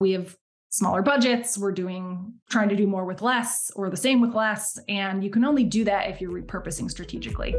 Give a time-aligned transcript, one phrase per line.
[0.00, 0.36] We have
[0.70, 1.56] smaller budgets.
[1.56, 4.78] We're doing trying to do more with less or the same with less.
[4.88, 7.54] And you can only do that if you're repurposing strategically.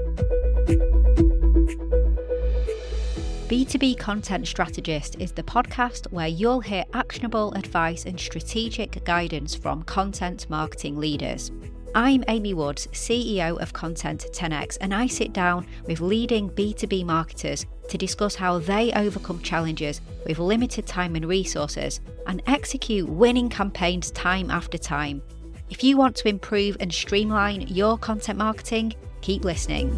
[3.47, 9.83] B2B Content Strategist is the podcast where you'll hear actionable advice and strategic guidance from
[9.83, 11.51] content marketing leaders.
[11.93, 17.65] I'm Amy Woods, CEO of Content 10x, and I sit down with leading B2B marketers
[17.89, 24.11] to discuss how they overcome challenges with limited time and resources and execute winning campaigns
[24.11, 25.21] time after time.
[25.69, 29.97] If you want to improve and streamline your content marketing, keep listening.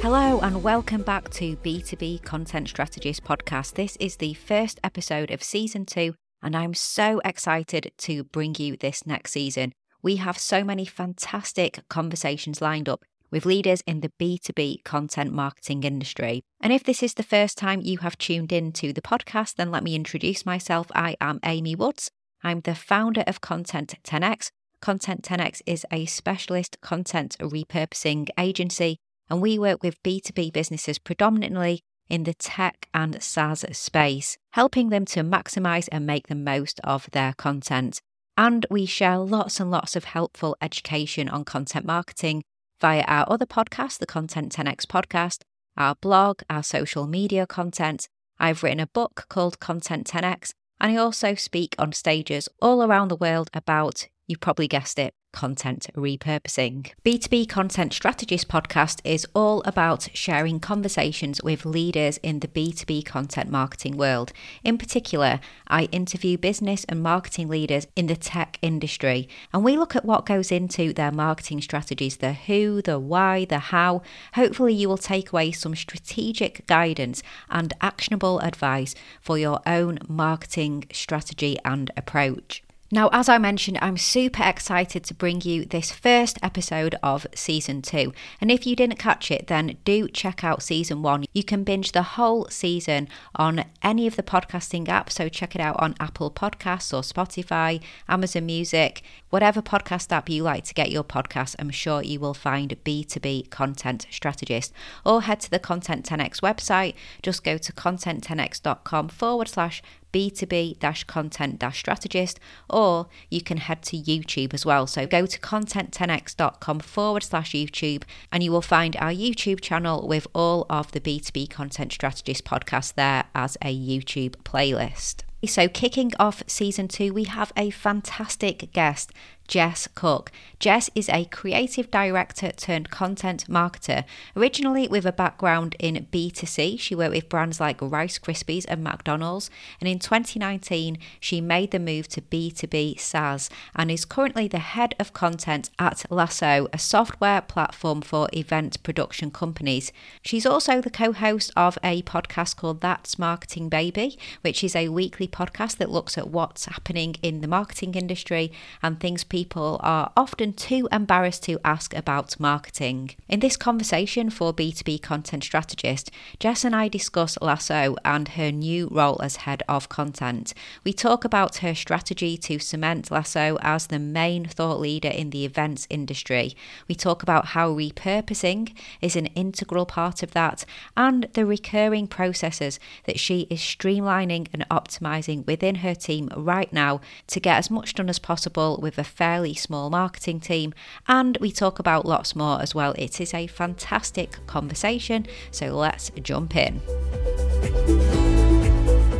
[0.00, 3.74] Hello, and welcome back to B2B Content Strategist podcast.
[3.74, 8.76] This is the first episode of season two and I'm so excited to bring you
[8.76, 9.72] this next season.
[10.02, 15.84] We have so many fantastic conversations lined up with leaders in the B2B content marketing
[15.84, 16.42] industry.
[16.60, 19.70] And if this is the first time you have tuned in to the podcast, then
[19.70, 20.88] let me introduce myself.
[20.94, 22.10] I am Amy Woods.
[22.42, 24.50] I'm the founder of Content 10x.
[24.80, 28.96] Content 10x is a specialist content repurposing agency,
[29.28, 35.04] and we work with B2B businesses predominantly in the tech and SaaS space, helping them
[35.04, 38.00] to maximize and make the most of their content.
[38.40, 42.42] And we share lots and lots of helpful education on content marketing
[42.80, 45.42] via our other podcast, the Content 10x podcast,
[45.76, 48.08] our blog, our social media content.
[48.38, 53.08] I've written a book called Content 10x, and I also speak on stages all around
[53.08, 56.92] the world about, you've probably guessed it, content repurposing.
[57.04, 63.50] B2B Content Strategist podcast is all about sharing conversations with leaders in the B2B content
[63.50, 64.32] marketing world.
[64.64, 69.96] In particular, I interview business and marketing leaders in the tech industry, and we look
[69.96, 74.02] at what goes into their marketing strategies the who, the why, the how.
[74.34, 80.84] Hopefully, you will take away some strategic guidance and actionable advice for your own marketing
[80.92, 82.62] strategy and approach.
[82.92, 87.82] Now, as I mentioned, I'm super excited to bring you this first episode of season
[87.82, 88.12] two.
[88.40, 91.24] And if you didn't catch it, then do check out season one.
[91.32, 95.12] You can binge the whole season on any of the podcasting apps.
[95.12, 100.42] So check it out on Apple Podcasts or Spotify, Amazon Music, whatever podcast app you
[100.42, 101.54] like to get your podcast.
[101.60, 104.72] I'm sure you will find B2B Content Strategist.
[105.06, 106.94] Or head to the Content 10x website.
[107.22, 109.80] Just go to content10x.com forward slash
[110.12, 114.86] B2B content strategist, or you can head to YouTube as well.
[114.86, 120.26] So go to content10x.com forward slash YouTube, and you will find our YouTube channel with
[120.34, 125.22] all of the B2B content strategist podcasts there as a YouTube playlist.
[125.46, 129.10] So, kicking off season two, we have a fantastic guest,
[129.50, 130.30] Jess Cook.
[130.60, 134.04] Jess is a creative director turned content marketer.
[134.36, 139.50] Originally with a background in B2C, she worked with brands like Rice Krispies and McDonald's.
[139.80, 144.94] And in 2019, she made the move to B2B SaaS and is currently the head
[145.00, 149.92] of content at Lasso, a software platform for event production companies.
[150.22, 154.90] She's also the co host of a podcast called That's Marketing Baby, which is a
[154.90, 159.80] weekly podcast that looks at what's happening in the marketing industry and things people people
[159.80, 163.10] are often too embarrassed to ask about marketing.
[163.26, 168.88] In this conversation for B2B Content Strategist, Jess and I discuss Lasso and her new
[168.90, 170.52] role as head of content.
[170.84, 175.46] We talk about her strategy to cement Lasso as the main thought leader in the
[175.46, 176.54] events industry.
[176.86, 180.66] We talk about how repurposing is an integral part of that
[180.98, 187.00] and the recurring processes that she is streamlining and optimizing within her team right now
[187.28, 190.74] to get as much done as possible with a fair fairly small marketing team,
[191.06, 192.92] and we talk about lots more as well.
[192.98, 196.80] It is a fantastic conversation, so let's jump in.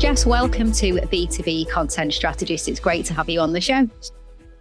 [0.00, 2.66] Jess, welcome to B2B Content Strategist.
[2.66, 3.88] It's great to have you on the show.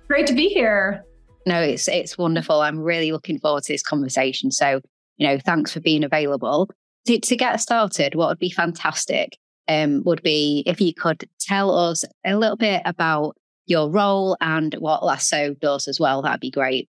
[0.07, 1.03] Great to be here.
[1.47, 2.61] No, it's it's wonderful.
[2.61, 4.51] I'm really looking forward to this conversation.
[4.51, 4.81] So,
[5.17, 6.69] you know, thanks for being available.
[7.07, 9.35] To, to get started, what would be fantastic
[9.67, 13.35] um, would be if you could tell us a little bit about
[13.69, 16.21] your role and what Lasso does as well.
[16.21, 16.89] That'd be great.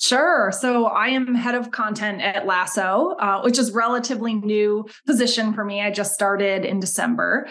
[0.00, 0.52] Sure.
[0.52, 5.64] So I am head of content at Lasso, uh, which is relatively new position for
[5.64, 5.82] me.
[5.82, 7.48] I just started in December.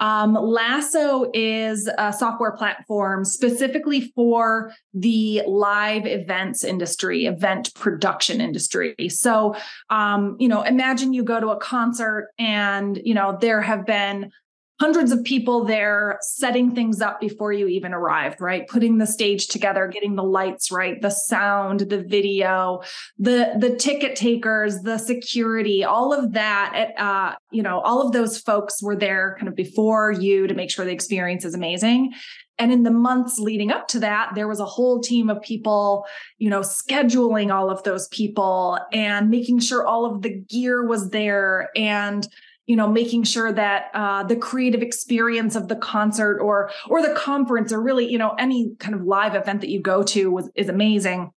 [0.00, 8.96] Um, Lasso is a software platform specifically for the live events industry, event production industry.
[9.08, 9.54] So,
[9.90, 14.32] um, you know, imagine you go to a concert and, you know, there have been
[14.80, 18.66] hundreds of people there setting things up before you even arrived right?
[18.68, 22.80] Putting the stage together getting the lights right the sound the video
[23.18, 28.38] the the ticket takers the security all of that uh, you know all of those
[28.38, 32.12] folks were there kind of before you to make sure the experience is amazing.
[32.56, 36.06] And in the months leading up to that there was a whole team of people
[36.38, 41.10] you know scheduling all of those people and making sure all of the gear was
[41.10, 41.70] there.
[41.76, 42.26] And
[42.66, 47.14] you know making sure that uh, the creative experience of the concert or or the
[47.14, 50.50] conference or really you know any kind of live event that you go to was
[50.54, 51.30] is amazing.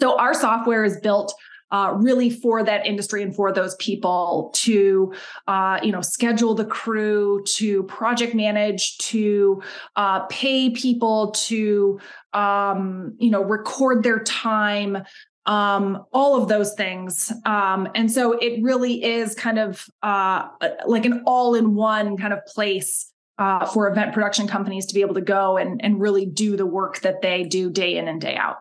[0.00, 1.34] So our software is built
[1.70, 5.12] uh, really for that industry and for those people to
[5.48, 9.60] uh, you know schedule the crew to project manage to
[9.96, 11.98] uh, pay people to
[12.32, 14.98] um, you know record their time
[15.46, 17.32] um, all of those things.
[17.44, 20.48] Um, and so it really is kind of uh,
[20.86, 25.00] like an all in one kind of place uh, for event production companies to be
[25.00, 28.20] able to go and, and really do the work that they do day in and
[28.20, 28.58] day out.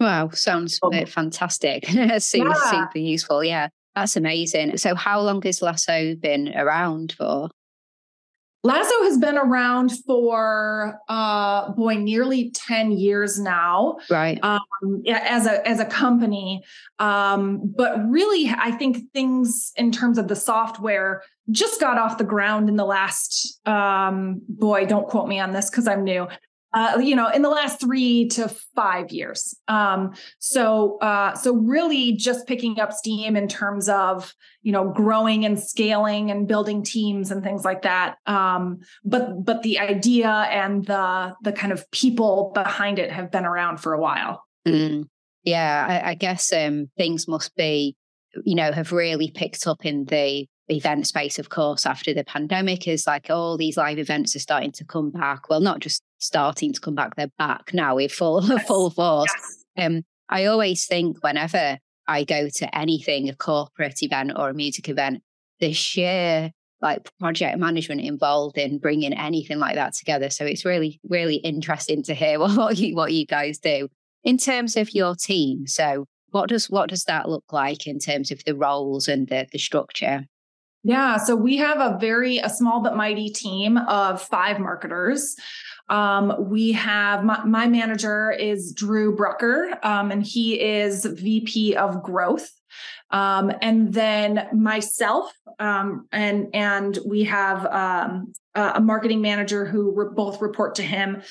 [0.00, 1.86] Wow, sounds um, fantastic.
[2.18, 2.70] super, yeah.
[2.70, 3.44] super useful.
[3.44, 4.76] Yeah, that's amazing.
[4.76, 7.48] So, how long has Lasso been around for?
[8.64, 13.98] Lasso has been around for uh boy nearly 10 years now.
[14.10, 14.38] Right.
[14.42, 16.64] Um as a as a company.
[16.98, 22.24] Um but really I think things in terms of the software just got off the
[22.24, 26.26] ground in the last um boy don't quote me on this cuz I'm new
[26.74, 29.54] uh, you know, in the last three to five years.
[29.68, 35.44] Um, so, uh, so really just picking up steam in terms of, you know, growing
[35.44, 38.16] and scaling and building teams and things like that.
[38.26, 43.44] Um, but, but the idea and the, the kind of people behind it have been
[43.44, 44.42] around for a while.
[44.66, 45.04] Mm.
[45.44, 47.96] Yeah, I, I guess um, things must be,
[48.44, 52.88] you know, have really picked up in the event space, of course, after the pandemic
[52.88, 55.48] is like all these live events are starting to come back.
[55.48, 58.66] Well, not just starting to come back, they're back now with full yes.
[58.66, 59.32] full force.
[59.76, 59.86] Yes.
[59.86, 64.88] Um, I always think whenever I go to anything, a corporate event or a music
[64.88, 65.22] event,
[65.60, 66.50] the sheer
[66.80, 70.28] like project management involved in bringing anything like that together.
[70.28, 73.88] So it's really, really interesting to hear what you what you guys do
[74.22, 75.66] in terms of your team.
[75.66, 79.46] So what does what does that look like in terms of the roles and the
[79.52, 80.26] the structure?
[80.86, 85.34] Yeah, so we have a very a small but mighty team of five marketers.
[85.88, 92.02] Um, we have my, my, manager is Drew Brucker, um, and he is VP of
[92.02, 92.50] Growth.
[93.10, 100.14] Um, and then myself, um, and and we have um, a marketing manager who re-
[100.14, 101.22] both report to him.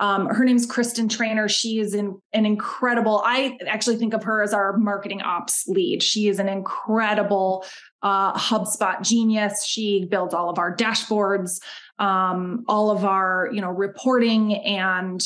[0.00, 1.48] Um, her name's Kristen Trainer.
[1.48, 3.22] She is in, an incredible.
[3.24, 6.02] I actually think of her as our marketing ops lead.
[6.02, 7.64] She is an incredible
[8.02, 9.64] uh, HubSpot genius.
[9.64, 11.60] She builds all of our dashboards,
[11.98, 15.22] um, all of our you know reporting and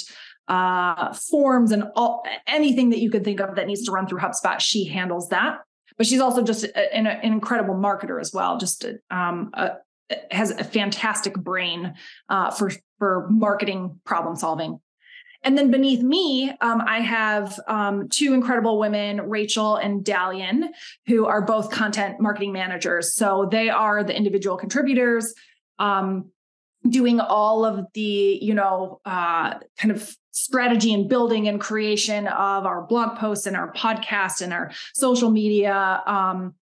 [0.48, 4.20] uh, forms and all anything that you could think of that needs to run through
[4.20, 4.60] HubSpot.
[4.60, 5.58] She handles that.
[5.96, 8.58] But she's also just an, an incredible marketer as well.
[8.58, 9.76] Just um, a,
[10.30, 11.94] has a fantastic brain
[12.28, 14.80] uh, for for marketing problem solving.
[15.44, 20.70] And then beneath me, um, I have um, two incredible women, Rachel and Dalian,
[21.06, 23.14] who are both content marketing managers.
[23.14, 25.35] So they are the individual contributors,
[25.79, 26.31] um,
[26.88, 32.67] doing all of the, you know, uh, kind of strategy and building and creation of
[32.67, 36.02] our blog posts and our podcast and our social media.
[36.06, 36.55] Um,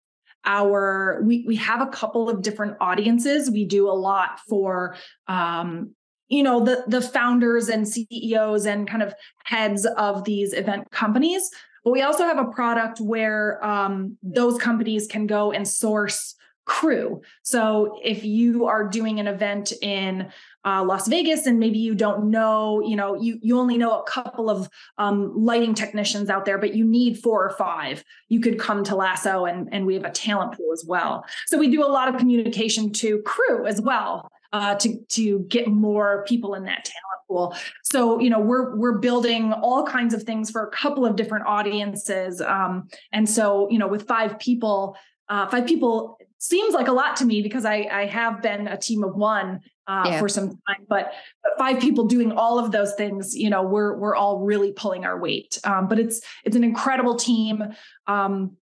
[0.45, 3.51] our we we have a couple of different audiences.
[3.51, 4.97] We do a lot for
[5.29, 5.95] um,
[6.31, 11.51] you know the the founders and CEOs and kind of heads of these event companies.
[11.85, 16.35] But we also have a product where um, those companies can go and source
[16.67, 17.21] crew.
[17.43, 20.31] So if you are doing an event in
[20.65, 24.05] uh, Las Vegas and maybe you don't know, you know, you you only know a
[24.05, 24.69] couple of
[24.99, 28.95] um, lighting technicians out there, but you need four or five, you could come to
[28.95, 31.25] Lasso and and we have a talent pool as well.
[31.47, 35.69] So we do a lot of communication to crew as well uh, to to get
[35.69, 37.57] more people in that talent pool.
[37.83, 41.47] So you know we're we're building all kinds of things for a couple of different
[41.47, 44.97] audiences, um, and so you know with five people,
[45.29, 48.77] uh, five people seems like a lot to me because I I have been a
[48.77, 50.21] team of one uh, yeah.
[50.21, 53.97] for some time, but, but five people doing all of those things, you know, we're
[53.99, 55.59] we're all really pulling our weight.
[55.65, 57.65] Um, but it's it's an incredible team.
[58.07, 58.57] Um,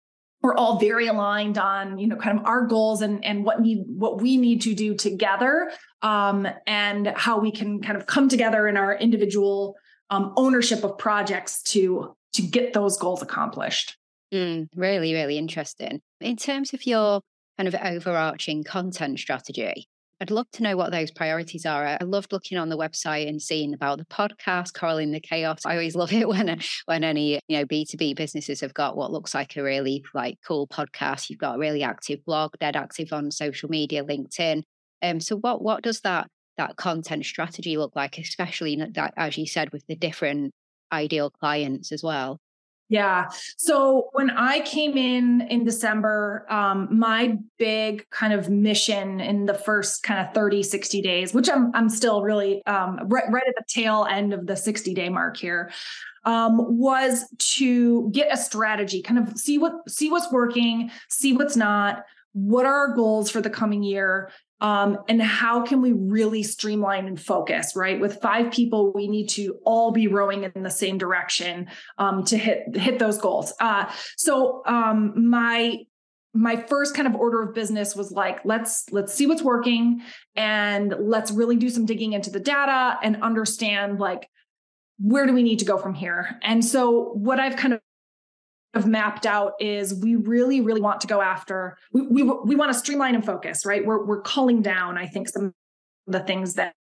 [0.48, 3.84] we're all very aligned on you know kind of our goals and and what need
[3.86, 5.70] what we need to do together
[6.02, 9.76] um, and how we can kind of come together in our individual
[10.10, 13.98] um, ownership of projects to to get those goals accomplished.
[14.34, 16.00] Mm, really really interesting.
[16.22, 17.20] In terms of your
[17.58, 19.90] kind of overarching content strategy
[20.20, 21.86] I'd love to know what those priorities are.
[21.86, 25.60] I loved looking on the website and seeing about the podcast, Corral in the Chaos.
[25.66, 28.98] I always love it when when any you know B two B businesses have got
[28.98, 31.30] what looks like a really like cool podcast.
[31.30, 34.64] You've got a really active blog, dead active on social media, LinkedIn.
[35.04, 39.46] Um, so what what does that that content strategy look like, especially that as you
[39.46, 40.52] said with the different
[40.92, 42.40] ideal clients as well?
[42.90, 43.30] Yeah.
[43.58, 49.54] So when I came in in December, um, my big kind of mission in the
[49.54, 53.56] first kind of 30, 60 days, which I'm, I'm still really um, right, right at
[53.58, 55.70] the tail end of the 60 day mark here,
[56.24, 61.58] um, was to get a strategy, kind of see what, see what's working, see what's
[61.58, 64.30] not, what are our goals for the coming year
[64.60, 68.00] um, and how can we really streamline and focus right?
[68.00, 72.38] With five people we need to all be rowing in the same direction um, to
[72.38, 73.54] hit hit those goals.
[73.60, 75.80] Uh, so um, my
[76.34, 80.02] my first kind of order of business was like let's let's see what's working
[80.36, 84.30] and let's really do some digging into the data and understand like
[85.00, 86.40] where do we need to go from here?
[86.42, 87.82] And so what i've kind of
[88.74, 92.72] have mapped out is we really really want to go after we we, we want
[92.72, 93.86] to streamline and focus right?
[93.86, 95.54] We're we're culling down i think some of
[96.08, 96.74] the things that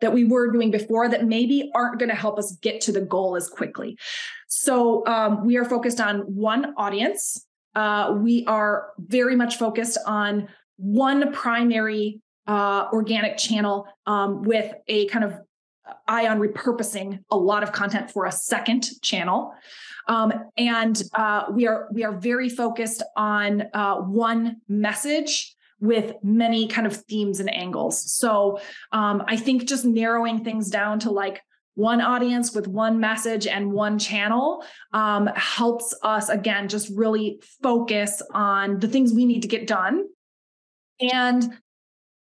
[0.00, 3.00] that we were doing before that maybe aren't going to help us get to the
[3.00, 3.96] goal as quickly.
[4.48, 7.46] So um, we are focused on one audience.
[7.74, 15.06] Uh, we are very much focused on one primary uh, organic channel um, with a
[15.06, 15.34] kind of
[16.08, 19.52] eye on repurposing a lot of content for a second channel.
[20.08, 26.68] Um, and uh, we are we are very focused on uh, one message with many
[26.68, 28.12] kind of themes and angles.
[28.12, 28.60] So
[28.92, 31.42] um, I think just narrowing things down to like
[31.74, 38.20] one audience with one message and one channel um, helps us again just really focus
[38.34, 40.06] on the things we need to get done
[41.00, 41.54] and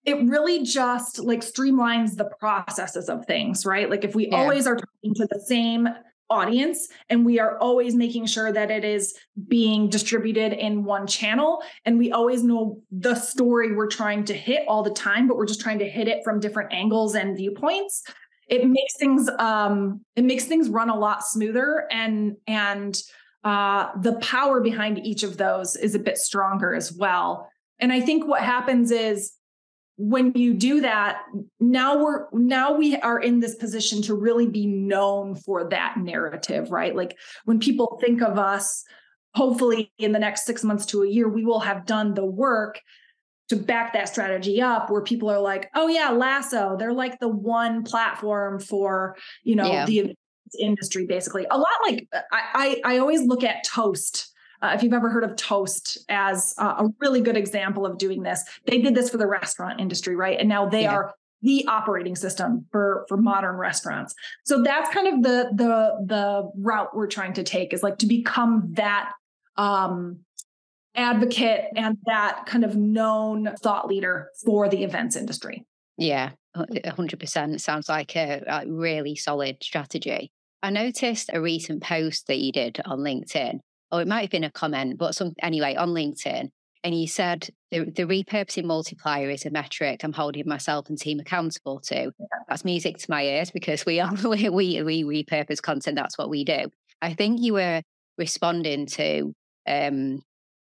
[0.05, 3.89] it really just like streamlines the processes of things, right?
[3.89, 4.37] Like if we yeah.
[4.37, 5.87] always are talking to the same
[6.29, 9.15] audience and we are always making sure that it is
[9.47, 14.63] being distributed in one channel and we always know the story we're trying to hit
[14.67, 18.03] all the time but we're just trying to hit it from different angles and viewpoints
[18.47, 23.01] it makes things um it makes things run a lot smoother and and
[23.43, 27.99] uh the power behind each of those is a bit stronger as well and i
[27.99, 29.33] think what happens is
[30.03, 31.21] when you do that
[31.61, 36.71] now we're now we are in this position to really be known for that narrative
[36.71, 38.83] right like when people think of us
[39.33, 42.81] hopefully in the next 6 months to a year we will have done the work
[43.47, 47.29] to back that strategy up where people are like oh yeah lasso they're like the
[47.29, 49.85] one platform for you know yeah.
[49.85, 50.13] the
[50.59, 54.32] industry basically a lot like I, I i always look at toast
[54.63, 58.23] uh, if you've ever heard of Toast as uh, a really good example of doing
[58.23, 60.39] this, they did this for the restaurant industry, right?
[60.39, 60.93] And now they yeah.
[60.93, 64.15] are the operating system for for modern restaurants.
[64.45, 68.05] So that's kind of the the the route we're trying to take is like to
[68.05, 69.11] become that
[69.57, 70.19] um
[70.95, 75.65] advocate and that kind of known thought leader for the events industry.
[75.97, 77.59] Yeah, 100%.
[77.59, 80.31] Sounds like a, a really solid strategy.
[80.61, 83.59] I noticed a recent post that you did on LinkedIn
[83.93, 86.49] or it might have been a comment, but some anyway on LinkedIn.
[86.83, 91.19] And he said the, the repurposing multiplier is a metric I'm holding myself and team
[91.19, 92.11] accountable to.
[92.49, 95.95] That's music to my ears because we are we, we we repurpose content.
[95.95, 96.65] That's what we do.
[97.01, 97.83] I think you were
[98.17, 99.33] responding to
[99.67, 100.23] um,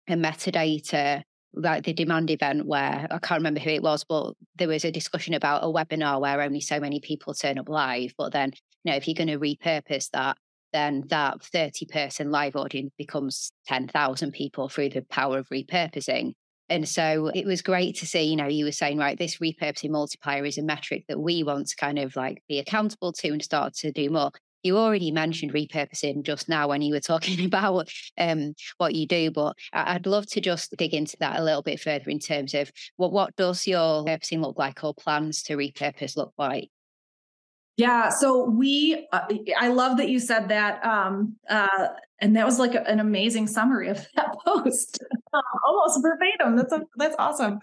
[0.07, 4.67] a metadata like the demand event where I can't remember who it was, but there
[4.67, 8.13] was a discussion about a webinar where only so many people turn up live.
[8.17, 8.51] But then,
[8.83, 10.37] you know, if you're going to repurpose that,
[10.75, 16.33] then that 30 person live audience becomes 10,000 people through the power of repurposing.
[16.67, 19.91] And so it was great to see, you know, you were saying, right, this repurposing
[19.91, 23.41] multiplier is a metric that we want to kind of like be accountable to and
[23.41, 24.31] start to do more.
[24.63, 29.31] You already mentioned repurposing just now when you were talking about um, what you do,
[29.31, 32.69] but I'd love to just dig into that a little bit further in terms of
[32.97, 36.69] what what does your repurposing look like or plans to repurpose look like?
[37.77, 38.09] Yeah.
[38.09, 39.27] So we, uh,
[39.57, 40.83] I love that you said that.
[40.85, 41.87] Um, uh,
[42.19, 45.03] and that was like a, an amazing summary of that post,
[45.65, 46.55] almost verbatim.
[46.55, 47.59] That's a, that's awesome.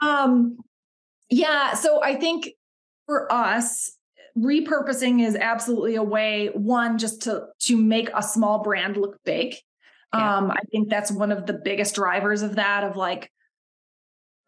[0.00, 0.58] Um,
[1.28, 1.74] yeah.
[1.74, 2.50] So I think
[3.06, 3.96] for us,
[4.38, 9.54] repurposing is absolutely a way one just to to make a small brand look big.
[10.14, 10.36] Yeah.
[10.36, 12.84] Um, I think that's one of the biggest drivers of that.
[12.84, 13.30] Of like,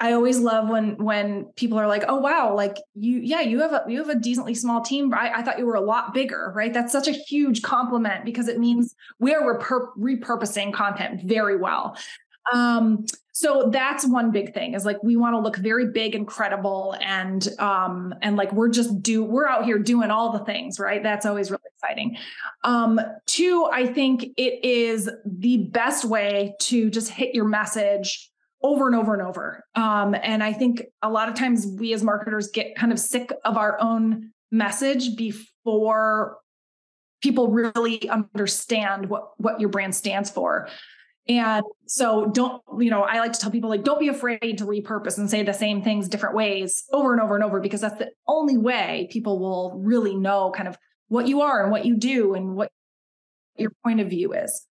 [0.02, 3.73] I always love when when people are like, "Oh wow, like you, yeah, you have
[3.73, 5.14] a you have a decently small team.
[5.14, 8.49] I, I thought you were a lot bigger, right?" That's such a huge compliment because
[8.49, 11.97] it means we are repur- repurposing content very well.
[12.52, 16.26] Um, so that's one big thing is like we want to look very big and
[16.26, 20.78] credible and um and like we're just do we're out here doing all the things
[20.78, 22.16] right that's always really exciting
[22.64, 28.31] um two i think it is the best way to just hit your message
[28.62, 32.02] over and over and over um and i think a lot of times we as
[32.02, 36.38] marketers get kind of sick of our own message before
[37.23, 40.69] people really understand what what your brand stands for
[41.28, 44.64] and so don't, you know, I like to tell people like, don't be afraid to
[44.64, 47.99] repurpose and say the same things different ways over and over and over, because that's
[47.99, 50.76] the only way people will really know kind of
[51.09, 52.71] what you are and what you do and what
[53.57, 54.66] your point of view is.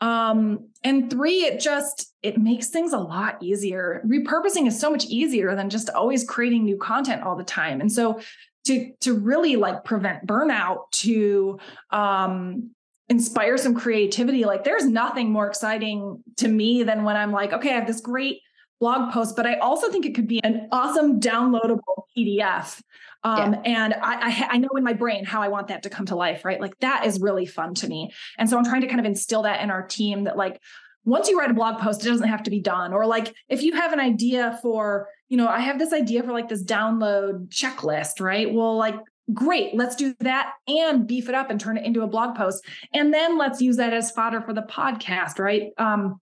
[0.00, 4.02] Um, and three, it just, it makes things a lot easier.
[4.06, 7.80] Repurposing is so much easier than just always creating new content all the time.
[7.80, 8.20] And so
[8.66, 11.58] to, to really like prevent burnout, to,
[11.90, 12.70] um,
[13.08, 14.44] inspire some creativity.
[14.44, 18.00] Like there's nothing more exciting to me than when I'm like, okay, I have this
[18.00, 18.40] great
[18.84, 22.82] blog post, but I also think it could be an awesome downloadable PDF.
[23.22, 23.60] Um, yeah.
[23.64, 26.14] And I, I, I know in my brain how I want that to come to
[26.14, 26.60] life, right?
[26.60, 28.12] Like that is really fun to me.
[28.36, 30.60] And so I'm trying to kind of instill that in our team that like
[31.06, 32.92] once you write a blog post, it doesn't have to be done.
[32.92, 36.32] Or like if you have an idea for, you know, I have this idea for
[36.32, 38.52] like this download checklist, right?
[38.52, 38.96] Well, like
[39.32, 42.62] Great, let's do that and beef it up and turn it into a blog post.
[42.92, 45.70] And then let's use that as fodder for the podcast, right?
[45.78, 46.20] Um,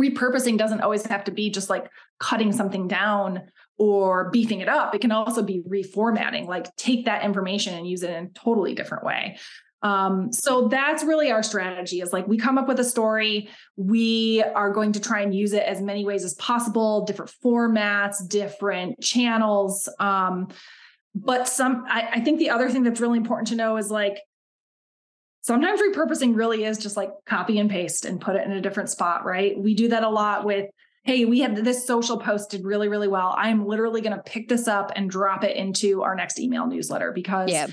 [0.00, 3.42] repurposing doesn't always have to be just like cutting something down
[3.78, 4.94] or beefing it up.
[4.94, 8.74] It can also be reformatting, like take that information and use it in a totally
[8.74, 9.38] different way.
[9.82, 14.42] Um, so that's really our strategy is like we come up with a story, we
[14.54, 19.00] are going to try and use it as many ways as possible, different formats, different
[19.00, 19.88] channels.
[19.98, 20.48] Um,
[21.14, 24.20] but some I, I think the other thing that's really important to know is like
[25.42, 28.88] sometimes repurposing really is just like copy and paste and put it in a different
[28.88, 29.58] spot, right?
[29.58, 30.70] We do that a lot with,
[31.04, 33.34] hey, we have this social posted really, really well.
[33.36, 37.10] I'm literally going to pick this up and drop it into our next email newsletter
[37.10, 37.66] because yeah.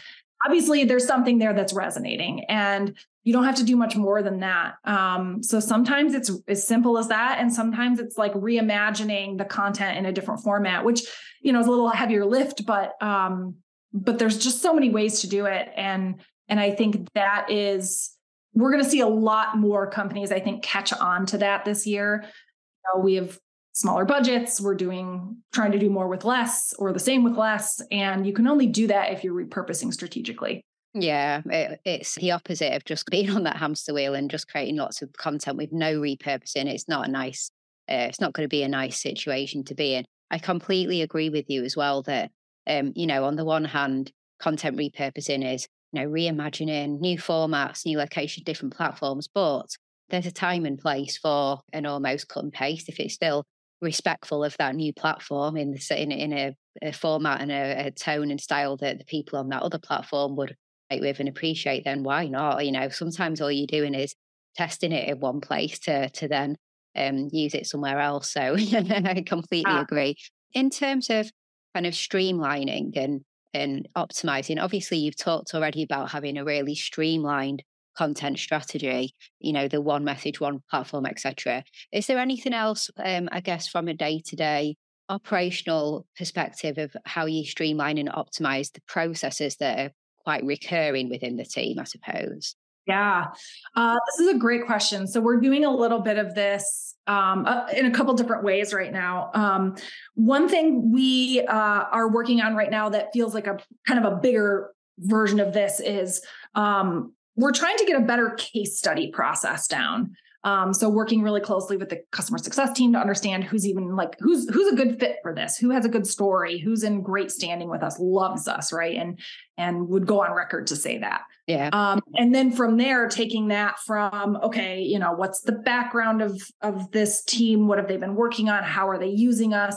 [0.44, 2.44] obviously there's something there that's resonating.
[2.46, 4.78] And you don't have to do much more than that.
[4.84, 7.38] Um, so sometimes it's as simple as that.
[7.40, 11.04] And sometimes it's like reimagining the content in a different format, which,
[11.42, 13.58] you know, is a little heavier lift, but, um,
[13.94, 15.70] but there's just so many ways to do it.
[15.76, 16.16] And,
[16.50, 18.12] and I think that is,
[18.54, 21.86] we're going to see a lot more companies, I think, catch on to that this
[21.86, 22.24] year.
[22.24, 23.40] You know, we have
[23.74, 24.60] smaller budgets.
[24.60, 27.82] We're doing, trying to do more with less or the same with less.
[27.92, 30.62] And you can only do that if you're repurposing strategically.
[30.94, 34.78] Yeah, it, it's the opposite of just being on that hamster wheel and just creating
[34.78, 36.66] lots of content with no repurposing.
[36.66, 37.52] It's not a nice,
[37.90, 40.06] uh, it's not going to be a nice situation to be in.
[40.32, 42.32] I completely agree with you as well that,
[42.68, 47.86] um, you know, on the one hand, content repurposing is, you know, reimagining new formats,
[47.86, 49.68] new location, different platforms, but
[50.10, 53.46] there's a time and place for an almost cut and paste if it's still
[53.82, 57.92] respectful of that new platform in the in, in a, a format and a, a,
[57.92, 60.56] tone and style that the people on that other platform would
[60.92, 62.66] like with and appreciate, then why not?
[62.66, 64.16] You know, sometimes all you're doing is
[64.56, 66.58] testing it in one place to to then
[66.96, 68.32] um, use it somewhere else.
[68.34, 69.82] So I completely ah.
[69.82, 70.16] agree.
[70.54, 71.32] In terms of
[71.74, 73.22] kind of streamlining and
[73.54, 77.64] and optimizing, obviously you've talked already about having a really streamlined
[77.98, 79.14] content strategy.
[79.40, 81.64] You know, the one message, one platform, etc.
[81.92, 82.90] Is there anything else?
[83.04, 84.76] Um, I guess from a day to day
[85.10, 89.92] operational perspective of how you streamline and optimize the processes that are
[90.24, 92.56] quite recurring within the team, I suppose?
[92.90, 93.28] Yeah,
[93.76, 95.06] uh, this is a great question.
[95.06, 98.74] So we're doing a little bit of this um, uh, in a couple different ways
[98.74, 99.30] right now.
[99.36, 99.76] Um,
[100.16, 104.12] one thing we uh, are working on right now that feels like a kind of
[104.12, 106.26] a bigger version of this is
[106.56, 110.16] um, we're trying to get a better case study process down.
[110.46, 114.16] Um, so working really closely with the customer success team to understand who's even like
[114.20, 117.30] who's who's a good fit for this, who has a good story, who's in great
[117.30, 118.96] standing with us, loves us, right?
[118.96, 119.20] And
[119.58, 121.24] and would go on record to say that.
[121.46, 121.70] Yeah.
[121.74, 126.42] Um, and then from there, taking that from okay, you know, what's the background of
[126.62, 127.68] of this team?
[127.68, 128.64] What have they been working on?
[128.64, 129.76] How are they using us?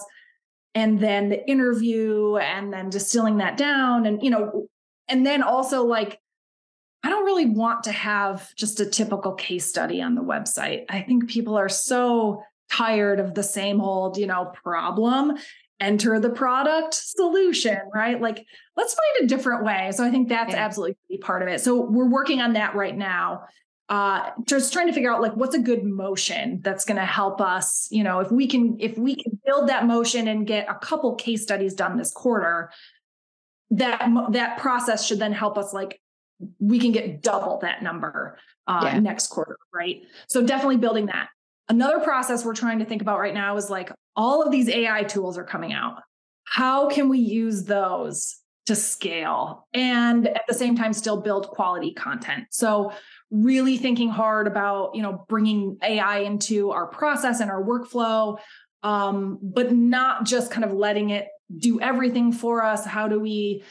[0.76, 4.68] And then the interview, and then distilling that down, and you know,
[5.08, 6.20] and then also like
[7.04, 10.84] I don't really want to have just a typical case study on the website.
[10.88, 15.36] I think people are so tired of the same old, you know, problem,
[15.80, 18.20] enter the product solution, right?
[18.20, 19.90] Like, let's find a different way.
[19.92, 20.64] So I think that's yeah.
[20.64, 21.60] absolutely part of it.
[21.60, 23.42] So we're working on that right now.
[23.88, 27.42] Uh, just trying to figure out like what's a good motion that's going to help
[27.42, 30.74] us you know if we can if we can build that motion and get a
[30.76, 32.70] couple case studies done this quarter
[33.70, 36.00] that that process should then help us like
[36.58, 38.98] we can get double that number uh, yeah.
[38.98, 40.02] next quarter, right?
[40.28, 41.28] So definitely building that.
[41.68, 45.04] Another process we're trying to think about right now is like all of these AI
[45.04, 46.02] tools are coming out.
[46.44, 51.94] How can we use those to scale and at the same time still build quality
[51.94, 52.44] content?
[52.50, 52.92] So
[53.30, 58.38] really thinking hard about, you know, bringing AI into our process and our workflow
[58.82, 62.84] um, but not just kind of letting it do everything for us.
[62.84, 63.62] How do we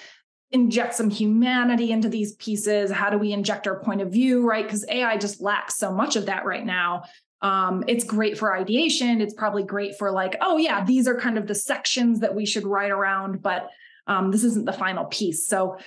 [0.51, 2.91] inject some humanity into these pieces?
[2.91, 4.65] How do we inject our point of view, right?
[4.65, 7.03] Because AI just lacks so much of that right now.
[7.41, 9.21] Um, it's great for ideation.
[9.21, 12.45] It's probably great for like, oh yeah, these are kind of the sections that we
[12.45, 13.69] should write around, but
[14.07, 15.47] um, this isn't the final piece.
[15.47, 15.77] So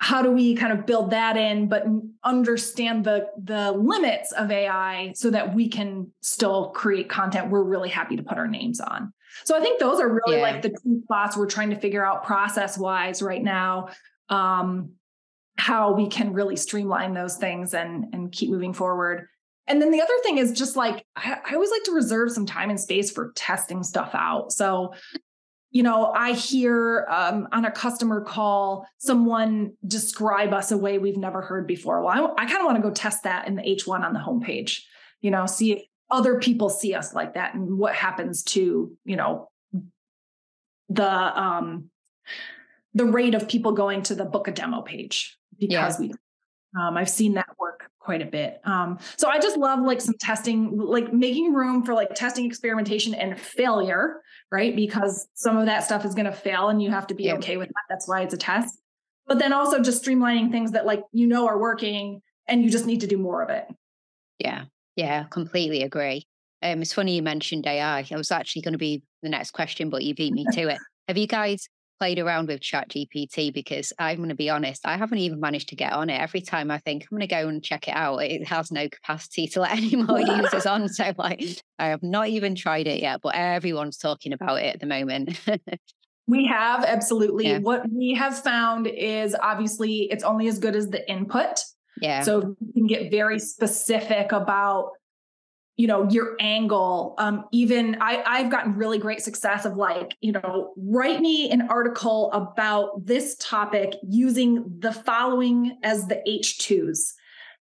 [0.00, 1.84] how do we kind of build that in but
[2.24, 7.90] understand the the limits of ai so that we can still create content we're really
[7.90, 9.12] happy to put our names on
[9.44, 10.42] so i think those are really yeah.
[10.42, 13.88] like the two spots we're trying to figure out process wise right now
[14.28, 14.92] um,
[15.56, 19.26] how we can really streamline those things and and keep moving forward
[19.66, 22.46] and then the other thing is just like I, I always like to reserve some
[22.46, 24.92] time and space for testing stuff out so
[25.72, 31.16] you know, I hear um, on a customer call someone describe us a way we've
[31.16, 32.02] never heard before.
[32.02, 34.18] Well, I, I kind of want to go test that in the H1 on the
[34.18, 34.80] homepage,
[35.20, 39.16] you know, see if other people see us like that and what happens to, you
[39.16, 39.48] know,
[40.88, 41.90] the um
[42.94, 46.08] the rate of people going to the book a demo page because yeah.
[46.08, 46.14] we
[46.78, 48.60] um, I've seen that work quite a bit.
[48.64, 53.12] Um, so I just love like some testing, like making room for like testing, experimentation,
[53.14, 54.20] and failure,
[54.52, 54.74] right?
[54.74, 57.34] Because some of that stuff is going to fail and you have to be yeah.
[57.34, 57.82] okay with that.
[57.88, 58.80] That's why it's a test.
[59.26, 62.86] But then also just streamlining things that like you know are working and you just
[62.86, 63.66] need to do more of it.
[64.38, 64.64] Yeah.
[64.96, 65.24] Yeah.
[65.24, 66.26] Completely agree.
[66.62, 68.06] Um, it's funny you mentioned AI.
[68.10, 70.78] I was actually going to be the next question, but you beat me to it.
[71.08, 71.68] Have you guys
[72.00, 75.76] played around with ChatGPT because I'm going to be honest, I haven't even managed to
[75.76, 76.18] get on it.
[76.18, 78.88] Every time I think I'm going to go and check it out, it has no
[78.88, 80.80] capacity to let any more users on.
[81.00, 81.44] So, like,
[81.78, 85.38] I have not even tried it yet, but everyone's talking about it at the moment.
[86.26, 87.46] we have absolutely.
[87.46, 87.58] Yeah.
[87.58, 91.60] What we have found is obviously it's only as good as the input.
[92.00, 92.22] Yeah.
[92.22, 94.92] So you can get very specific about
[95.80, 100.30] you know your angle um even i i've gotten really great success of like you
[100.30, 107.14] know write me an article about this topic using the following as the h2s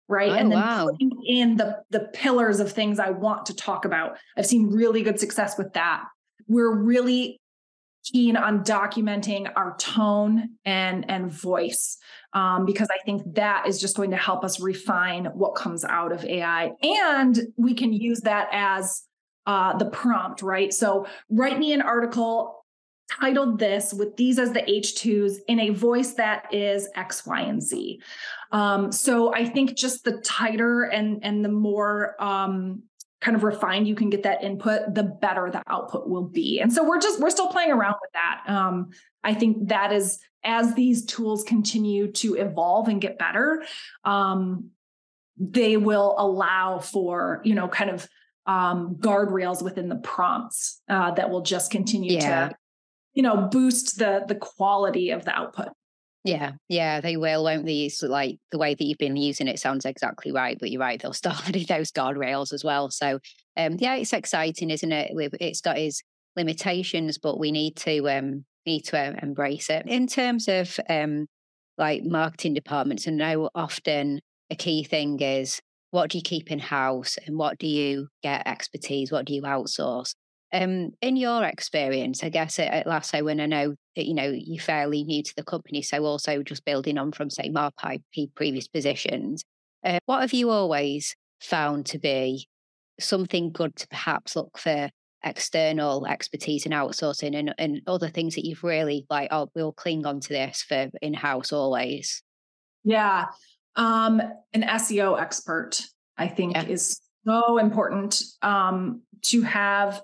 [0.09, 0.88] right oh, and then wow.
[0.90, 5.03] putting in the the pillars of things i want to talk about i've seen really
[5.03, 6.03] good success with that
[6.48, 7.40] we're really
[8.12, 11.97] keen on documenting our tone and and voice
[12.33, 16.12] um, because I think that is just going to help us refine what comes out
[16.12, 19.03] of AI, and we can use that as
[19.47, 20.73] uh, the prompt, right?
[20.73, 22.59] So write me an article
[23.11, 27.62] titled this with these as the H2s in a voice that is X, Y, and
[27.62, 28.03] Z.
[28.53, 32.83] Um, so I think just the tighter and and the more um,
[33.20, 36.61] kind of refined you can get that input, the better the output will be.
[36.61, 38.42] And so we're just we're still playing around with that.
[38.46, 38.90] Um,
[39.24, 43.64] I think that is as these tools continue to evolve and get better,
[44.04, 44.70] um,
[45.37, 48.09] they will allow for you know kind of
[48.46, 52.48] um, guardrails within the prompts uh, that will just continue yeah.
[52.48, 52.57] to
[53.14, 55.68] you know boost the the quality of the output.
[56.29, 57.88] Yeah, yeah, they will, won't they?
[57.88, 61.01] So, like the way that you've been using it sounds exactly right, but you're right,
[61.01, 62.91] they'll start adding those guardrails as well.
[62.91, 63.19] So,
[63.57, 65.12] um, yeah, it's exciting, isn't it?
[65.41, 66.03] It's got its
[66.37, 69.87] limitations, but we need to um, need to uh, embrace it.
[69.87, 71.29] In terms of um,
[71.79, 75.61] like marketing departments, I know often a key thing is
[75.93, 79.11] what do you keep in house and what do you get expertise?
[79.11, 80.12] What do you outsource?
[80.53, 84.63] Um, in your experience, I guess at, Lasso, when I know that you know you're
[84.63, 88.03] fairly new to the company, so also just building on from say Marpipe
[88.35, 89.45] previous positions,
[89.85, 92.49] uh, what have you always found to be
[92.99, 94.91] something good to perhaps look for
[95.25, 100.07] external expertise and outsourcing and, and other things that you've really like, oh, we'll cling
[100.07, 102.23] on to this for in house always?
[102.85, 103.27] Yeah.
[103.77, 104.21] Um,
[104.53, 105.81] an SEO expert,
[106.17, 106.65] I think, yeah.
[106.65, 110.01] is so important um, to have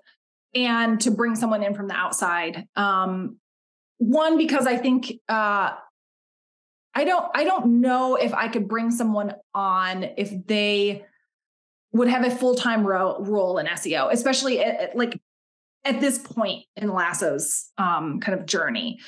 [0.54, 2.66] and to bring someone in from the outside.
[2.76, 3.36] Um,
[3.98, 5.72] one, because I think uh,
[6.94, 11.04] I don't I don't know if I could bring someone on if they
[11.92, 15.20] would have a full-time ro- role in SEO, especially at, at, like
[15.84, 18.98] at this point in Lasso's um, kind of journey.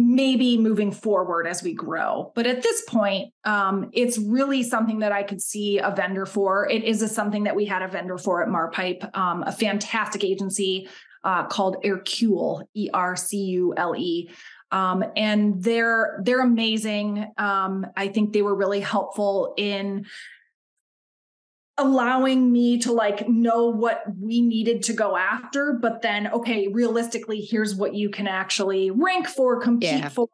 [0.00, 5.10] Maybe moving forward as we grow, but at this point, um, it's really something that
[5.10, 6.70] I could see a vendor for.
[6.70, 10.22] It is a, something that we had a vendor for at Marpipe, um, a fantastic
[10.22, 10.88] agency
[11.24, 14.30] uh, called Ercule, E R C U L E.
[14.70, 17.32] Um, and they're they're amazing.
[17.36, 20.06] Um, I think they were really helpful in
[21.78, 27.40] allowing me to like know what we needed to go after but then okay realistically
[27.40, 30.08] here's what you can actually rank for compete yeah.
[30.08, 30.28] for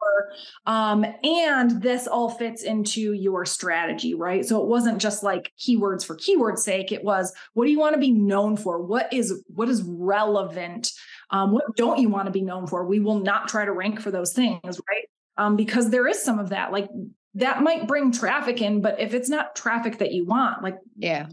[0.65, 4.45] um and this all fits into your strategy right?
[4.45, 6.91] So it wasn't just like keywords for keywords sake.
[6.91, 8.81] It was what do you want to be known for?
[8.81, 10.91] What is what is relevant?
[11.31, 12.85] Um what don't you want to be known for?
[12.85, 15.05] We will not try to rank for those things right?
[15.37, 16.89] Um because there is some of that like
[17.35, 21.27] that might bring traffic in, but if it's not traffic that you want, like yeah,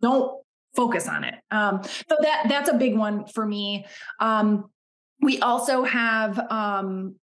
[0.00, 0.32] don't
[0.74, 1.34] focus on it.
[1.50, 3.86] Um, so that that's a big one for me.
[4.20, 4.70] Um,
[5.20, 7.16] we also have um,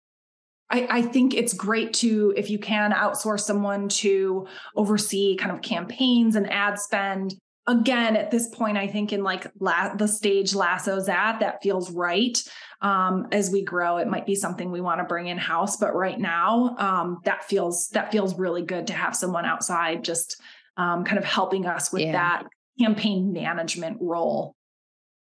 [0.68, 5.62] I, I, think it's great to, if you can, outsource someone to oversee kind of
[5.62, 7.34] campaigns and ad spend.
[7.68, 11.90] Again, at this point, I think in like la- the stage Lasso's at, that feels
[11.90, 12.40] right.
[12.82, 15.94] Um, as we grow it might be something we want to bring in house but
[15.94, 20.38] right now um, that feels that feels really good to have someone outside just
[20.76, 22.12] um, kind of helping us with yeah.
[22.12, 22.44] that
[22.78, 24.54] campaign management role.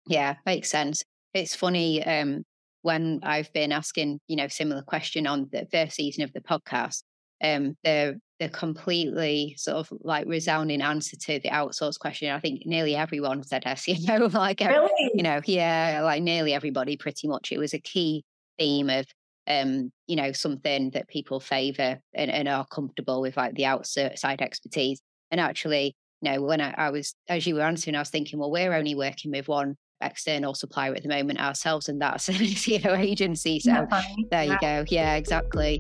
[0.06, 1.02] Yeah makes sense.
[1.34, 2.46] It's funny um,
[2.82, 7.04] when i've been asking you know similar question on the first season of the podcast
[7.44, 12.32] um, the the completely sort of like resounding answer to the outsource question.
[12.32, 15.12] I think nearly everyone said yes, you know, like, really?
[15.14, 17.52] you know, yeah, like nearly everybody pretty much.
[17.52, 18.26] It was a key
[18.58, 19.06] theme of,
[19.48, 24.42] um, you know, something that people favor and, and are comfortable with, like the outside
[24.42, 25.00] expertise.
[25.30, 28.40] And actually, you know, when I, I was, as you were answering, I was thinking,
[28.40, 32.36] well, we're only working with one external supplier at the moment ourselves, and that's an
[32.36, 33.60] SEO agency.
[33.60, 33.86] So
[34.32, 34.84] there you go.
[34.88, 35.80] Yeah, exactly.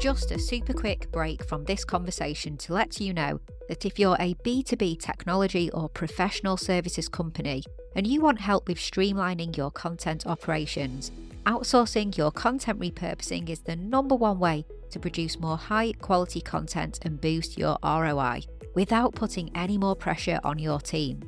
[0.00, 4.16] Just a super quick break from this conversation to let you know that if you're
[4.20, 7.62] a B2B technology or professional services company
[7.96, 11.10] and you want help with streamlining your content operations,
[11.46, 16.98] outsourcing your content repurposing is the number one way to produce more high quality content
[17.02, 18.42] and boost your ROI
[18.74, 21.22] without putting any more pressure on your team.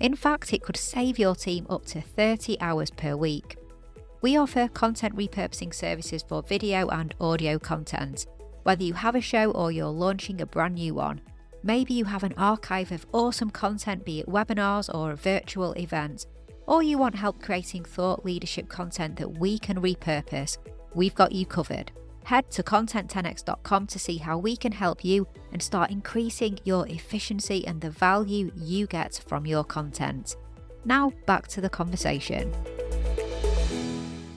[0.00, 3.56] In fact, it could save your team up to 30 hours per week.
[4.26, 8.26] We offer content repurposing services for video and audio content.
[8.64, 11.20] Whether you have a show or you're launching a brand new one,
[11.62, 16.26] maybe you have an archive of awesome content, be it webinars or a virtual event,
[16.66, 20.58] or you want help creating thought leadership content that we can repurpose,
[20.92, 21.92] we've got you covered.
[22.24, 27.64] Head to content10x.com to see how we can help you and start increasing your efficiency
[27.64, 30.34] and the value you get from your content.
[30.84, 32.52] Now, back to the conversation.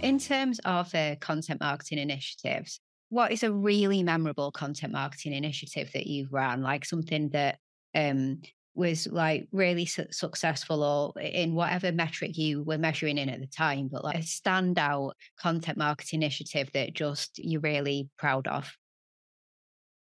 [0.01, 5.91] In terms of uh, content marketing initiatives, what is a really memorable content marketing initiative
[5.93, 6.62] that you've run?
[6.62, 7.57] Like something that
[7.93, 8.41] um,
[8.75, 13.47] was like really su- successful or in whatever metric you were measuring in at the
[13.47, 18.71] time, but like a standout content marketing initiative that just you're really proud of?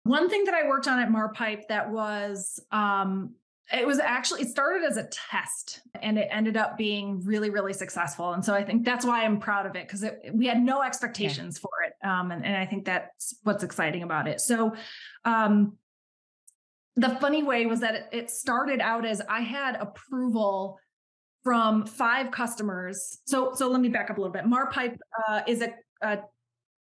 [0.05, 3.35] One thing that I worked on at Marpipe that was um,
[3.73, 7.73] it was actually it started as a test and it ended up being really really
[7.73, 8.33] successful.
[8.33, 11.59] And so i think that's why i'm proud of it because we had no expectations
[11.59, 11.63] yeah.
[11.63, 14.41] for it um, and, and, i think that's what's exciting about it.
[14.41, 14.75] So
[15.25, 15.77] um,
[16.97, 20.79] the funny way was that it, it started out as i had approval
[21.43, 23.19] from five customers.
[23.25, 24.47] So so let me back up a little bit.
[24.47, 24.99] Marpipe
[25.29, 26.21] uh, is a, a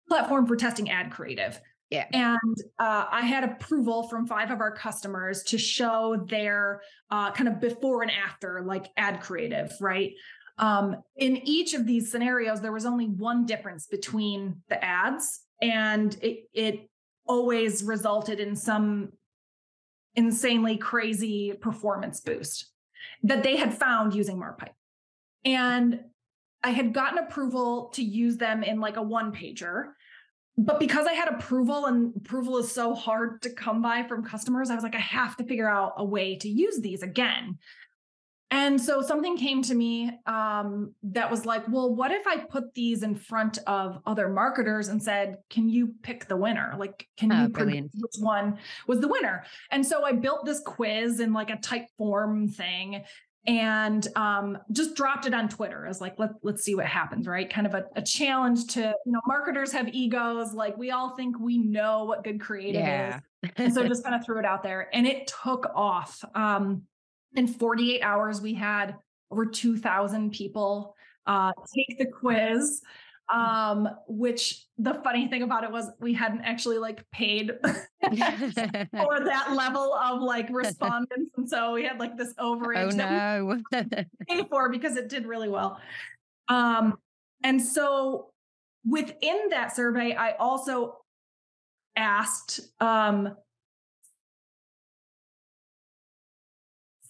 [0.08, 1.60] platform for testing ad creative
[1.90, 2.06] yeah.
[2.12, 7.48] And uh, I had approval from five of our customers to show their uh, kind
[7.48, 10.12] of before and after, like ad creative, right?
[10.58, 16.18] Um, in each of these scenarios, there was only one difference between the ads, and
[16.22, 16.90] it, it
[17.26, 19.14] always resulted in some
[20.16, 22.72] insanely crazy performance boost
[23.24, 24.74] that they had found using Marpipe.
[25.46, 26.02] And
[26.64, 29.92] I had gotten approval to use them in like a one pager
[30.58, 34.70] but because I had approval and approval is so hard to come by from customers,
[34.70, 37.60] I was like, I have to figure out a way to use these again.
[38.50, 42.74] And so something came to me um, that was like, well, what if I put
[42.74, 46.74] these in front of other marketers and said, can you pick the winner?
[46.78, 49.44] Like, can oh, you predict which one was the winner?
[49.70, 53.04] And so I built this quiz in like a type form thing
[53.48, 57.50] and um, just dropped it on Twitter as like let let's see what happens, right?
[57.50, 61.40] Kind of a, a, challenge to you know marketers have egos, like we all think
[61.40, 63.20] we know what good creative yeah.
[63.44, 66.24] is, and so just kind of threw it out there, and it took off.
[66.36, 66.84] Um,
[67.36, 68.96] in 48 hours, we had
[69.32, 72.82] over 2,000 people uh, take the quiz
[73.30, 77.52] um which the funny thing about it was we hadn't actually like paid
[78.92, 83.84] for that level of like respondents and so we had like this overage oh, no.
[84.28, 85.80] pay for because it did really well
[86.48, 86.98] um
[87.44, 88.30] and so
[88.86, 90.98] within that survey i also
[91.96, 93.36] asked um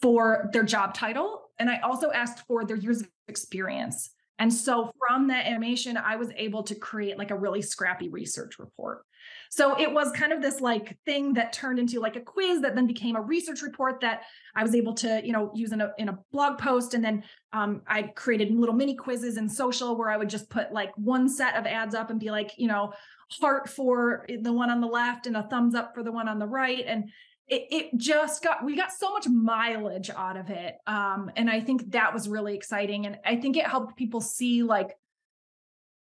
[0.01, 1.49] for their job title.
[1.59, 4.11] And I also asked for their years of experience.
[4.39, 8.59] And so from that animation, I was able to create like a really scrappy research
[8.59, 9.03] report.
[9.49, 12.75] So it was kind of this like thing that turned into like a quiz that
[12.75, 14.23] then became a research report that
[14.55, 16.93] I was able to, you know, use in a, in a blog post.
[16.93, 20.71] And then um, I created little mini quizzes in social where I would just put
[20.71, 22.93] like one set of ads up and be like, you know,
[23.41, 26.39] heart for the one on the left and a thumbs up for the one on
[26.39, 26.83] the right.
[26.85, 27.09] And
[27.47, 31.61] it, it just got we got so much mileage out of it um, and i
[31.61, 34.97] think that was really exciting and i think it helped people see like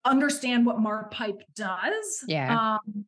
[0.05, 2.77] understand what marpipe does yeah.
[2.77, 3.05] um,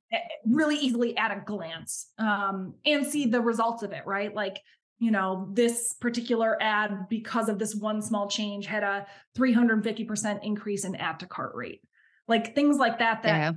[0.47, 4.35] really easily at a glance um, and see the results of it right?
[4.35, 4.61] Like
[4.99, 10.85] you know this particular ad because of this one small change had a 350% increase
[10.85, 11.81] in add to cart rate.
[12.29, 13.53] Like things like that that yeah.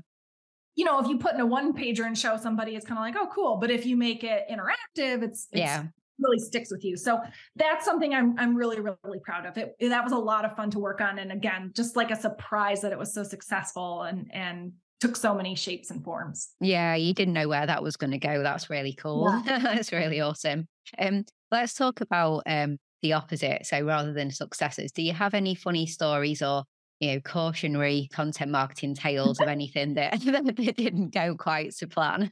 [0.76, 3.04] you know, if you put in a one pager and show somebody, it's kind of
[3.04, 3.58] like, oh, cool.
[3.58, 5.84] But if you make it interactive, it's, it's yeah
[6.20, 6.98] really sticks with you.
[6.98, 7.20] So
[7.56, 9.58] that's something I'm I'm really really proud of.
[9.58, 12.16] It that was a lot of fun to work on, and again, just like a
[12.16, 16.50] surprise that it was so successful and and took so many shapes and forms.
[16.62, 18.42] Yeah, you didn't know where that was going to go.
[18.42, 19.30] That's really cool.
[19.46, 19.60] Yeah.
[19.64, 20.68] that's really awesome.
[20.98, 23.66] Um, let's talk about um the opposite.
[23.66, 26.64] So rather than successes, do you have any funny stories or
[27.00, 32.32] you know, cautionary content marketing tales of anything that, that didn't go quite to plan.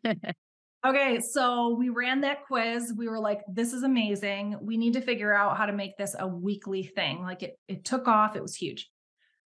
[0.86, 2.94] Okay, so we ran that quiz.
[2.96, 4.58] We were like, this is amazing.
[4.62, 7.22] We need to figure out how to make this a weekly thing.
[7.22, 8.90] Like it, it took off, it was huge.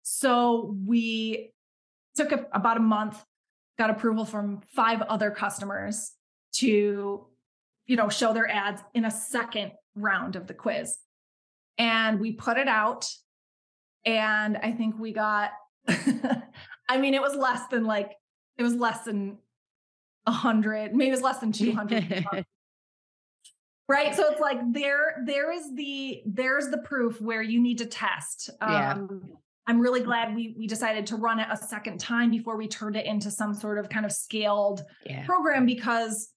[0.01, 1.51] So we
[2.15, 3.23] took a, about a month,
[3.77, 6.13] got approval from five other customers
[6.53, 7.27] to,
[7.85, 10.97] you know, show their ads in a second round of the quiz.
[11.77, 13.07] And we put it out
[14.05, 15.51] and I think we got,
[15.87, 18.11] I mean, it was less than like,
[18.57, 19.37] it was less than
[20.29, 22.25] a hundred, maybe it was less than 200.
[23.87, 24.15] right.
[24.15, 28.49] So it's like there, there is the, there's the proof where you need to test.
[28.61, 28.93] Yeah.
[28.93, 29.21] Um,
[29.67, 32.95] I'm really glad we we decided to run it a second time before we turned
[32.95, 35.23] it into some sort of kind of scaled yeah.
[35.27, 36.33] program because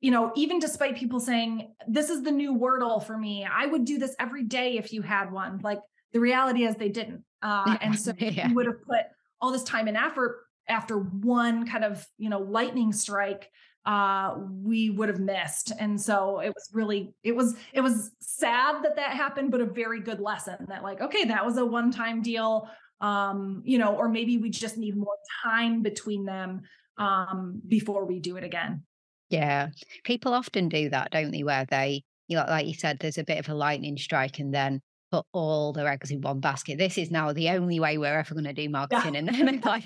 [0.00, 3.84] you know, even despite people saying this is the new Wordle for me, I would
[3.84, 5.60] do this every day if you had one.
[5.62, 5.78] Like
[6.12, 7.24] the reality is they didn't.
[7.40, 8.48] Uh, and so yeah.
[8.48, 9.02] you would have put
[9.40, 13.50] all this time and effort after one kind of, you know, lightning strike
[13.86, 18.82] uh we would have missed and so it was really it was it was sad
[18.82, 21.90] that that happened but a very good lesson that like okay that was a one
[21.90, 22.66] time deal
[23.02, 26.62] um you know or maybe we just need more time between them
[26.96, 28.82] um before we do it again
[29.28, 29.68] yeah
[30.02, 33.24] people often do that don't they where they you know like you said there's a
[33.24, 34.80] bit of a lightning strike and then
[35.14, 36.76] put all their eggs in one basket.
[36.76, 39.14] This is now the only way we're ever going to do marketing.
[39.14, 39.20] Yeah.
[39.20, 39.84] And then like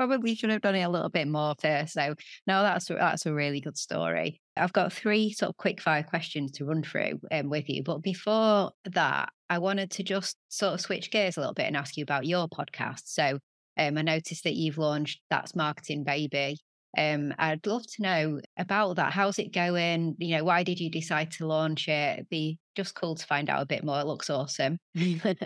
[0.00, 1.92] probably should have done it a little bit more first.
[1.92, 2.14] So
[2.46, 4.40] no, that's that's a really good story.
[4.56, 7.82] I've got three sort of quick fire questions to run through um, with you.
[7.82, 11.76] But before that, I wanted to just sort of switch gears a little bit and
[11.76, 13.02] ask you about your podcast.
[13.04, 13.38] So
[13.76, 16.56] um, I noticed that you've launched That's Marketing Baby.
[16.96, 19.12] Um, I'd love to know about that.
[19.12, 20.16] How's it going?
[20.18, 22.14] You know, why did you decide to launch it?
[22.14, 24.00] It'd be just cool to find out a bit more.
[24.00, 24.78] It looks awesome.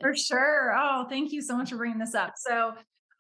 [0.01, 0.75] for sure.
[0.79, 2.35] Oh, thank you so much for bringing this up.
[2.37, 2.75] So,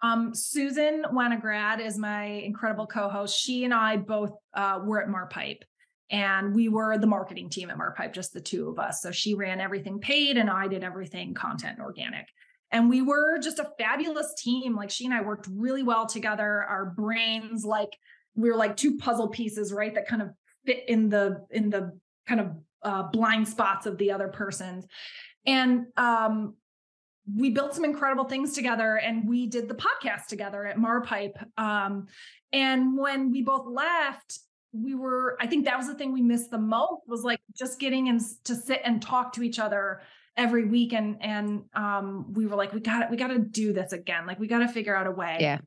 [0.05, 3.39] um, Susan Winograd is my incredible co-host.
[3.41, 5.65] She and I both uh, were at Marpipe,
[6.11, 9.01] and we were the marketing team at Marpipe, just the two of us.
[9.01, 12.29] So she ran everything paid, and I did everything content organic.
[12.71, 14.77] And we were just a fabulous team.
[14.77, 16.65] Like she and I worked really well together.
[16.69, 17.97] Our brains like
[18.35, 19.95] we were like two puzzle pieces, right?
[19.95, 20.29] That kind of
[20.67, 22.51] fit in the in the kind of
[22.83, 24.85] uh, blind spots of the other person's.
[25.47, 26.57] And um,
[27.33, 31.39] we built some incredible things together and we did the podcast together at Marpipe.
[31.57, 32.07] Um,
[32.53, 34.41] and when we both left,
[34.73, 37.79] we were, I think that was the thing we missed the most was like just
[37.79, 40.03] getting in to sit and talk to each other
[40.37, 40.93] every week.
[40.93, 44.27] And, and um, we were like, we got it, we got to do this again.
[44.27, 45.39] Like we got to figure out a way.
[45.41, 45.59] Yeah.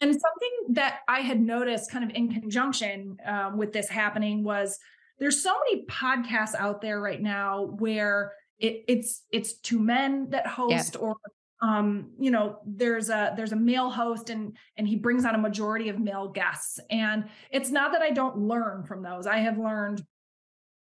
[0.00, 4.78] And something that I had noticed kind of in conjunction um, with this happening was
[5.18, 10.46] there's so many podcasts out there right now where it, it's it's two men that
[10.46, 11.00] host yeah.
[11.00, 11.16] or
[11.60, 15.38] um, you know there's a there's a male host and and he brings on a
[15.38, 19.58] majority of male guests and it's not that i don't learn from those i have
[19.58, 20.02] learned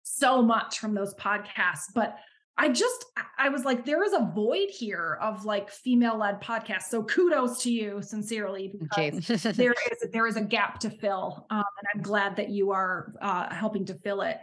[0.03, 2.17] so much from those podcasts but
[2.57, 3.05] I just
[3.39, 6.89] I was like, there is a void here of like female led podcasts.
[6.89, 11.63] So kudos to you, sincerely, because there is there is a gap to fill, um,
[11.79, 14.37] and I'm glad that you are uh, helping to fill it.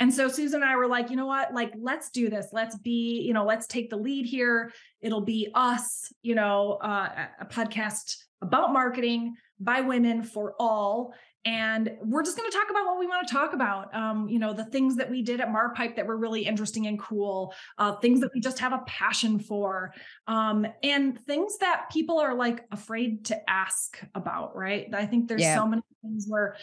[0.00, 1.54] And so Susan and I were like, you know what?
[1.54, 2.48] Like, let's do this.
[2.52, 4.72] Let's be, you know, let's take the lead here.
[5.00, 11.12] It'll be us, you know, uh, a podcast about marketing by women for all.
[11.46, 13.94] and we're just going to talk about what we want to talk about.
[13.94, 16.98] Um, you know, the things that we did at Marpipe that were really interesting and
[16.98, 19.94] cool, uh, things that we just have a passion for,
[20.26, 24.88] um, and things that people are like afraid to ask about, right?
[24.92, 25.56] I think there's yeah.
[25.56, 26.56] so many things where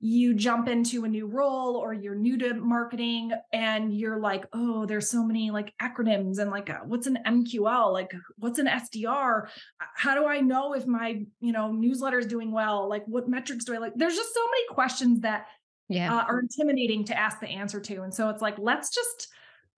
[0.00, 4.86] you jump into a new role or you're new to marketing and you're like oh
[4.86, 9.48] there's so many like acronyms and like uh, what's an mql like what's an sdr
[9.96, 13.64] how do i know if my you know newsletter is doing well like what metrics
[13.64, 15.46] do i like there's just so many questions that
[15.88, 19.28] yeah uh, are intimidating to ask the answer to and so it's like let's just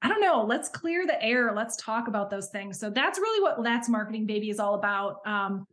[0.03, 0.45] I don't know.
[0.49, 1.53] Let's clear the air.
[1.55, 2.79] Let's talk about those things.
[2.79, 5.18] So that's really what That's Marketing Baby is all about.
[5.27, 5.66] Um,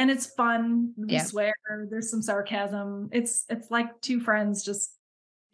[0.00, 0.94] and it's fun.
[0.96, 1.24] We yeah.
[1.24, 1.52] swear.
[1.90, 3.10] There's some sarcasm.
[3.12, 4.96] It's it's like two friends just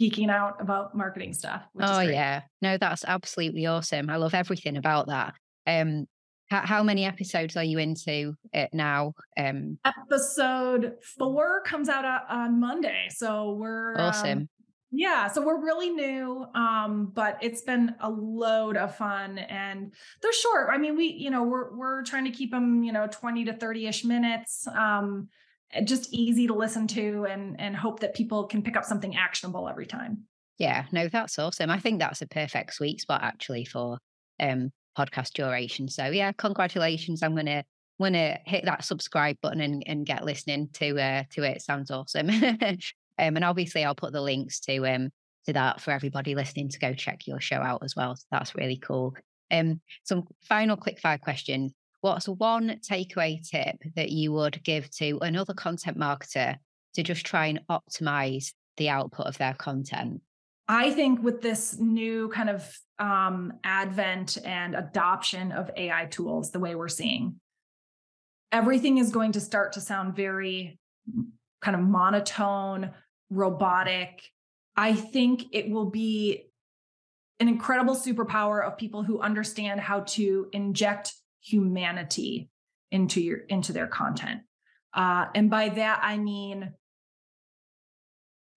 [0.01, 1.63] geeking out about marketing stuff.
[1.81, 4.09] oh yeah, no, that's absolutely awesome.
[4.09, 5.35] I love everything about that.
[5.67, 6.07] Um,
[6.49, 9.15] how, how many episodes are you into it now?
[9.37, 14.39] Um, episode four comes out on Monday, so we're um, awesome.
[14.39, 14.49] Um,
[14.91, 20.33] yeah, so we're really new, um, but it's been a load of fun, and they're
[20.33, 20.69] short.
[20.73, 23.53] I mean, we, you know, we're we're trying to keep them, you know, twenty to
[23.53, 25.29] thirty ish minutes, um,
[25.85, 29.69] just easy to listen to, and and hope that people can pick up something actionable
[29.69, 30.25] every time.
[30.59, 31.71] Yeah, no, that's awesome.
[31.71, 33.99] I think that's a perfect sweet spot actually for
[34.39, 35.89] um podcast duration.
[35.89, 37.25] So yeah, congratulations.
[37.25, 37.65] I'm gonna
[38.01, 41.61] gonna hit that subscribe button and, and get listening to uh to it.
[41.61, 42.31] Sounds awesome.
[43.19, 45.11] Um, and obviously, I'll put the links to um
[45.47, 48.17] to that for everybody listening to go check your show out as well.
[48.17, 49.15] So that's really cool.
[49.51, 51.73] Um, some final quick fire questions.
[52.01, 56.57] What's one takeaway tip that you would give to another content marketer
[56.95, 60.21] to just try and optimize the output of their content?
[60.69, 66.59] I think with this new kind of um, advent and adoption of AI tools, the
[66.59, 67.41] way we're seeing,
[68.51, 70.79] everything is going to start to sound very
[71.61, 72.91] kind of monotone,
[73.31, 74.31] robotic.
[74.77, 76.47] I think it will be
[77.41, 82.51] an incredible superpower of people who understand how to inject humanity
[82.91, 84.41] into your into their content.
[84.95, 86.73] Uh, and by that I mean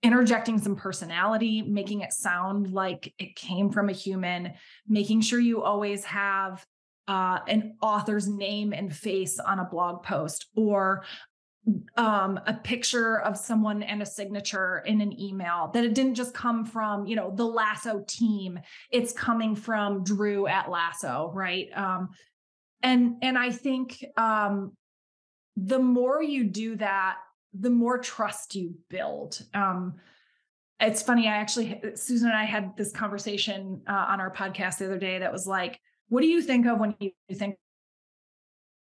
[0.01, 4.53] interjecting some personality, making it sound like it came from a human,
[4.87, 6.65] making sure you always have
[7.09, 11.03] uh, an author's name and face on a blog post or
[11.97, 16.33] um, a picture of someone and a signature in an email that it didn't just
[16.33, 18.59] come from you know the lasso team.
[18.91, 21.67] It's coming from drew at lasso right?
[21.75, 22.09] Um,
[22.81, 24.73] and and i think um,
[25.57, 27.17] the more you do that
[27.53, 29.41] the more trust you build.
[29.53, 29.95] Um,
[30.81, 34.85] it's funny i actually susan and i had this conversation uh, on our podcast the
[34.85, 37.55] other day that was like what do you think of when you think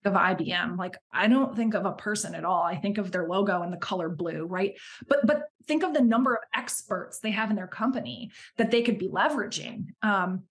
[0.05, 0.77] of IBM.
[0.77, 2.63] Like I don't think of a person at all.
[2.63, 4.73] I think of their logo and the color blue, right?
[5.07, 8.81] But but think of the number of experts they have in their company that they
[8.81, 9.87] could be leveraging.
[10.01, 10.43] Um,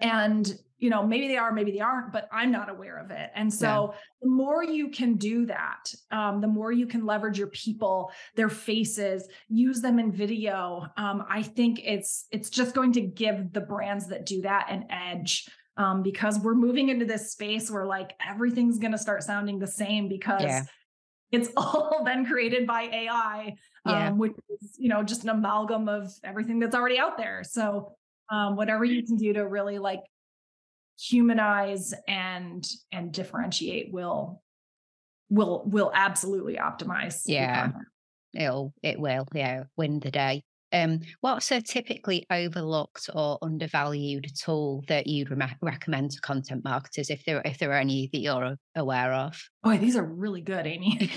[0.00, 3.30] and you know maybe they are maybe they aren't but i'm not aware of it
[3.34, 3.98] and so yeah.
[4.22, 8.48] the more you can do that um, the more you can leverage your people their
[8.48, 13.60] faces use them in video um, i think it's it's just going to give the
[13.60, 18.12] brands that do that an edge um, because we're moving into this space where like
[18.26, 20.62] everything's going to start sounding the same because yeah.
[21.30, 23.54] it's all been created by AI,
[23.86, 24.08] yeah.
[24.08, 27.42] um, which is, you know, just an amalgam of everything that's already out there.
[27.44, 27.96] So,
[28.30, 30.00] um, whatever you can do to really like
[30.98, 34.42] humanize and and differentiate will
[35.28, 37.22] will will absolutely optimize.
[37.26, 37.72] Yeah.
[38.34, 40.44] It'll it will, yeah, win the day.
[40.72, 47.10] Um, what's a typically overlooked or undervalued tool that you'd re- recommend to content marketers
[47.10, 49.40] if there if there are any that you're aware of?
[49.62, 51.10] Boy, these are really good, Amy.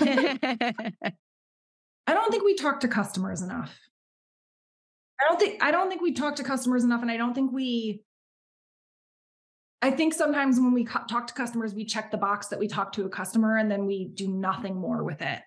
[2.06, 3.76] I don't think we talk to customers enough.
[5.20, 7.52] I don't think I don't think we talk to customers enough, and I don't think
[7.52, 8.02] we.
[9.82, 12.68] I think sometimes when we co- talk to customers, we check the box that we
[12.68, 15.40] talk to a customer, and then we do nothing more with it.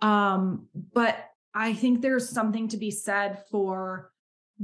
[0.00, 1.16] Um, but
[1.58, 4.12] I think there's something to be said for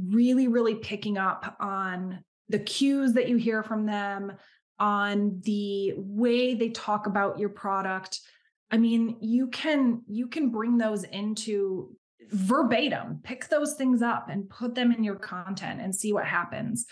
[0.01, 4.33] really, really picking up on the cues that you hear from them,
[4.79, 8.21] on the way they talk about your product.
[8.71, 11.97] I mean, you can you can bring those into
[12.31, 16.87] verbatim, pick those things up and put them in your content and see what happens.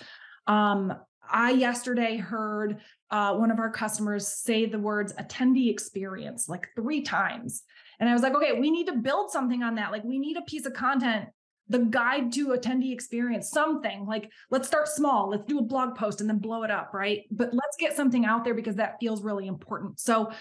[0.48, 0.92] Um,
[1.30, 2.80] I yesterday heard
[3.12, 7.62] uh, one of our customers say the words attendee experience like three times.
[8.02, 9.92] And I was like, okay, we need to build something on that.
[9.92, 11.28] Like, we need a piece of content,
[11.68, 15.30] the guide to attendee experience, something like, let's start small.
[15.30, 17.20] Let's do a blog post and then blow it up, right?
[17.30, 20.00] But let's get something out there because that feels really important.
[20.00, 20.32] So,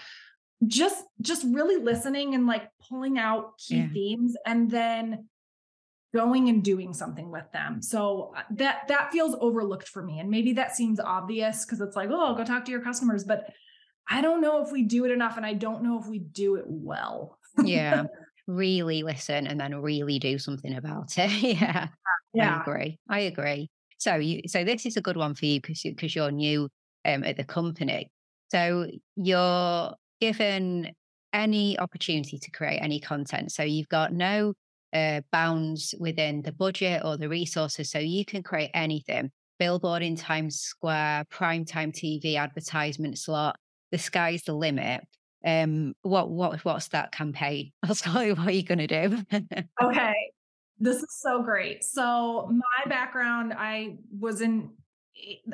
[0.66, 3.88] just just really listening and like pulling out key yeah.
[3.92, 5.28] themes and then
[6.12, 7.80] going and doing something with them.
[7.80, 10.18] So uh, that that feels overlooked for me.
[10.18, 13.52] And maybe that seems obvious because it's like, oh, go talk to your customers, but
[14.08, 16.56] I don't know if we do it enough and I don't know if we do
[16.56, 17.38] it well.
[17.64, 18.04] Yeah.
[18.48, 21.30] Really listen and then really do something about it.
[21.42, 21.88] yeah.
[22.34, 22.56] Yeah.
[22.56, 22.98] I agree.
[23.08, 23.70] I agree.
[23.98, 26.68] So you so this is a good one for you because you, because you're new
[27.04, 28.10] um, at the company.
[28.50, 28.86] So
[29.16, 30.92] you're given
[31.32, 33.52] any opportunity to create any content.
[33.52, 34.54] So you've got no
[34.92, 37.90] uh, bounds within the budget or the resources.
[37.90, 43.56] So you can create anything billboard in Times Square, primetime TV advertisement slot.
[43.90, 45.02] The sky's the limit.
[45.44, 47.72] Um, what what what's that campaign?
[47.82, 49.24] I'll tell you what you're gonna do.
[49.82, 50.14] okay.
[50.78, 51.84] This is so great.
[51.84, 54.70] So my background, I was in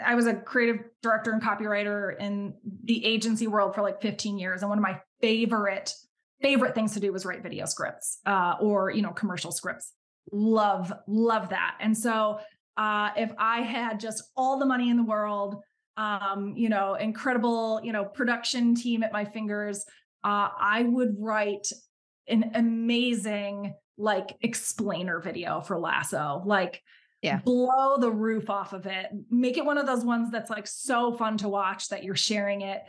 [0.03, 4.63] I was a creative director and copywriter in the agency world for like 15 years.
[4.63, 5.93] And one of my favorite
[6.41, 9.93] favorite things to do was write video scripts uh, or you know commercial scripts
[10.31, 12.39] love love that and so
[12.77, 15.57] uh, if i had just all the money in the world
[15.99, 19.85] um, you know incredible you know production team at my fingers.
[20.25, 21.71] Uh, i would write
[22.27, 26.83] an amazing like explainer video for lasso like
[27.23, 27.39] yeah.
[27.45, 29.07] blow the roof off of it.
[29.29, 32.63] Make it one of those ones that's like so fun to watch that you're sharing
[32.63, 32.83] it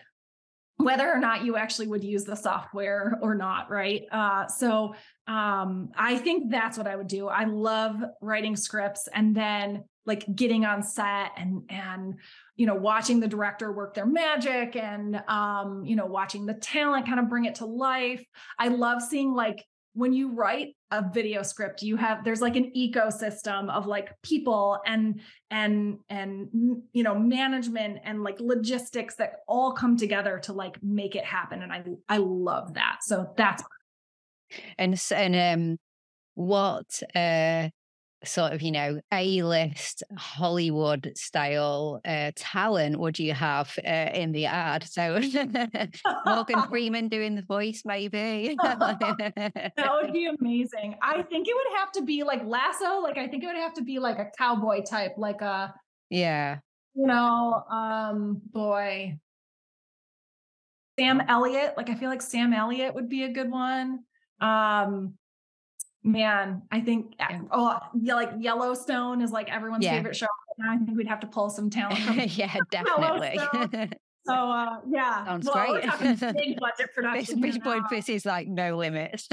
[0.80, 4.04] whether or not you actually would use the software or not right?
[4.12, 4.96] Uh, so
[5.28, 7.28] um, i think that's what i would do.
[7.28, 12.16] I love writing scripts and then like getting on set and and
[12.60, 17.08] you know watching the director work their magic and um, you know watching the talent
[17.08, 18.22] kind of bring it to life.
[18.60, 22.72] I love seeing like when you write a video script you have there's like an
[22.76, 26.50] ecosystem of like people and and and
[26.92, 31.62] you know management and like logistics that all come together to like make it happen
[31.62, 32.98] and i i love that.
[33.04, 33.64] So that's
[34.78, 35.78] and and um
[36.36, 37.70] what uh
[38.24, 44.32] sort of, you know, A list Hollywood style uh, talent would you have uh, in
[44.32, 44.84] the ad?
[44.84, 45.20] So
[46.26, 48.58] Morgan Freeman doing the voice, maybe.
[48.64, 50.96] that would be amazing.
[51.02, 53.00] I think it would have to be like Lasso.
[53.02, 55.74] Like, I think it would have to be like a cowboy type, like a,
[56.10, 56.60] yeah,
[56.96, 59.18] you know, um, boy.
[61.00, 64.00] Sam Elliott, like I feel like Sam Elliott would be a good one.
[64.42, 65.14] Um,
[66.04, 67.42] man, I think yeah.
[67.52, 69.96] oh yeah, like Yellowstone is like everyone's yeah.
[69.96, 70.28] favorite show.
[70.68, 73.40] I think we'd have to pull some talent from Yeah, definitely.
[74.26, 75.26] so uh yeah.
[75.26, 76.20] Sounds well, great.
[76.20, 77.44] big budget production.
[78.08, 79.28] Is like no limits.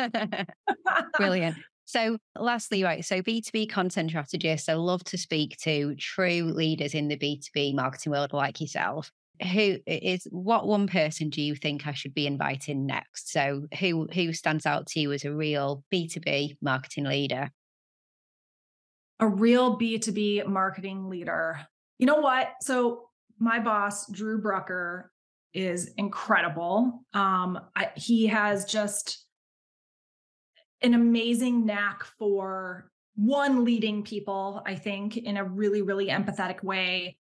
[1.17, 1.57] Brilliant.
[1.89, 7.07] So, lastly, right, so B2B content strategists, I love to speak to true leaders in
[7.07, 9.13] the B2B marketing world like yourself
[9.43, 13.31] who is what one person do you think I should be inviting next?
[13.31, 17.51] So who who stands out to you as a real B2B marketing leader?
[19.21, 21.61] A real B2B marketing leader.
[21.99, 22.49] You know what?
[22.61, 23.09] So
[23.39, 25.11] my boss, Drew Brucker,
[25.55, 27.05] is incredible.
[27.15, 29.25] Um, I, he has just
[30.83, 37.17] an amazing knack for one leading people, I think, in a really, really empathetic way.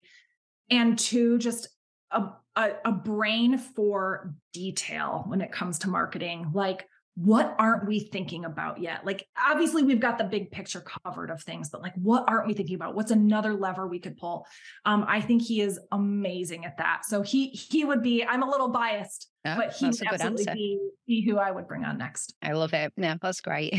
[0.71, 1.69] And two, just
[2.15, 6.51] a, a, a brain for detail when it comes to marketing.
[6.55, 9.05] Like, what aren't we thinking about yet?
[9.05, 12.55] Like, obviously, we've got the big picture covered of things, but like, what aren't we
[12.55, 12.95] thinking about?
[12.95, 14.47] What's another lever we could pull?
[14.85, 17.05] Um, I think he is amazing at that.
[17.05, 18.25] So he he would be.
[18.25, 21.85] I'm a little biased, yeah, but he would absolutely be, be who I would bring
[21.85, 22.35] on next.
[22.43, 22.93] I love it.
[22.97, 23.75] Yeah, that's great.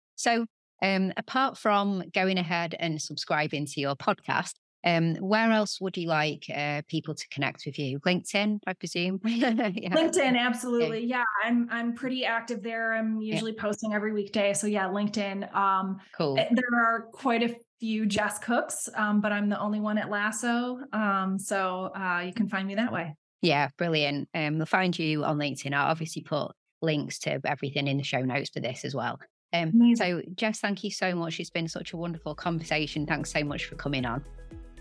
[0.14, 0.46] so,
[0.80, 4.52] um, apart from going ahead and subscribing to your podcast,
[4.84, 8.00] um, where else would you like uh, people to connect with you?
[8.00, 9.20] LinkedIn, I presume.
[9.24, 9.50] yeah.
[9.52, 11.04] LinkedIn, absolutely.
[11.06, 11.24] Yeah.
[11.44, 12.94] I'm I'm pretty active there.
[12.94, 13.62] I'm usually yeah.
[13.62, 14.54] posting every weekday.
[14.54, 15.54] So yeah, LinkedIn.
[15.54, 16.38] Um, cool.
[16.38, 20.10] Eh, there are quite a few Jess Cooks, um, but I'm the only one at
[20.10, 20.80] Lasso.
[20.92, 23.14] Um, so uh, you can find me that way.
[23.42, 24.28] Yeah, brilliant.
[24.34, 25.72] Um, they'll find you on LinkedIn.
[25.72, 26.52] I'll obviously put
[26.82, 29.18] links to everything in the show notes for this as well.
[29.52, 31.40] Um, so, Jess, thank you so much.
[31.40, 33.06] It's been such a wonderful conversation.
[33.06, 34.24] Thanks so much for coming on.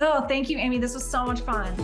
[0.01, 0.77] Oh, thank you, Amy.
[0.77, 1.75] This was so much fun.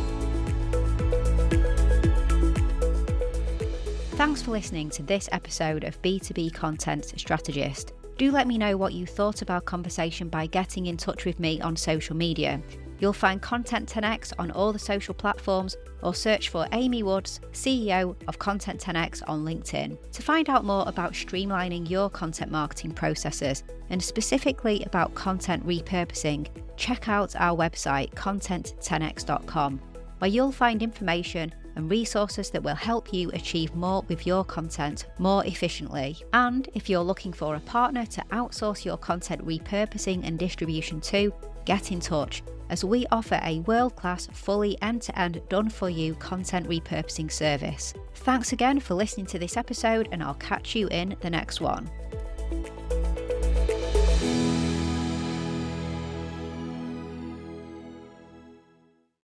[4.15, 7.91] Thanks for listening to this episode of B2B Content Strategist.
[8.17, 11.37] Do let me know what you thought of our conversation by getting in touch with
[11.37, 12.61] me on social media.
[12.99, 18.15] You'll find Content 10x on all the social platforms or search for Amy Woods, CEO
[18.27, 20.11] of Content 10x on LinkedIn.
[20.11, 26.47] To find out more about streamlining your content marketing processes and specifically about content repurposing,
[26.77, 29.81] check out our website content10x.com
[30.19, 35.07] where you'll find information and resources that will help you achieve more with your content
[35.19, 36.15] more efficiently.
[36.31, 41.33] And if you're looking for a partner to outsource your content repurposing and distribution to,
[41.65, 45.89] get in touch as we offer a world class, fully end to end, done for
[45.89, 47.93] you content repurposing service.
[48.15, 51.89] Thanks again for listening to this episode, and I'll catch you in the next one.